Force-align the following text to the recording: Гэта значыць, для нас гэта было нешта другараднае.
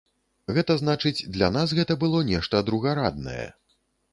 Гэта 0.55 0.77
значыць, 0.83 1.25
для 1.35 1.49
нас 1.57 1.75
гэта 1.81 1.99
было 2.05 2.25
нешта 2.33 2.63
другараднае. 2.71 3.45